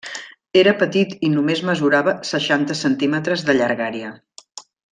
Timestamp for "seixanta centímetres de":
2.31-3.57